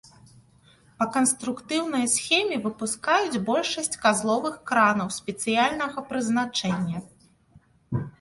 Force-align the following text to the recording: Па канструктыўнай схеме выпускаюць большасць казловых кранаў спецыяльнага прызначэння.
Па 0.99 1.05
канструктыўнай 1.15 2.05
схеме 2.13 2.57
выпускаюць 2.63 3.41
большасць 3.49 3.99
казловых 4.05 4.55
кранаў 4.71 5.07
спецыяльнага 5.19 6.05
прызначэння. 6.09 7.03